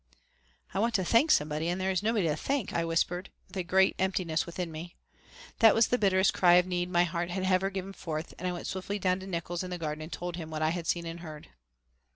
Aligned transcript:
"I 0.73 0.79
want 0.79 0.95
to 0.95 1.05
thank 1.05 1.29
somebody 1.29 1.67
and 1.67 1.79
there 1.79 1.91
is 1.91 2.01
nobody 2.01 2.25
to 2.27 2.35
thank," 2.35 2.73
I 2.73 2.83
whispered, 2.83 3.29
with 3.47 3.55
a 3.57 3.61
great 3.61 3.95
emptiness 3.99 4.47
within 4.47 4.71
me. 4.71 4.95
That 5.59 5.75
was 5.75 5.89
the 5.89 5.99
bitterest 5.99 6.33
cry 6.33 6.53
of 6.55 6.65
need 6.65 6.89
my 6.89 7.03
heart 7.03 7.29
had 7.29 7.43
ever 7.43 7.69
given 7.69 7.93
forth, 7.93 8.33
and 8.39 8.47
I 8.47 8.51
went 8.51 8.65
swiftly 8.65 8.97
down 8.97 9.19
to 9.19 9.27
Nickols 9.27 9.61
in 9.61 9.69
the 9.69 9.77
garden 9.77 10.01
and 10.01 10.11
told 10.11 10.37
him 10.37 10.49
what 10.49 10.63
I 10.63 10.69
had 10.71 10.87
seen 10.87 11.05
and 11.05 11.19
heard. 11.19 11.49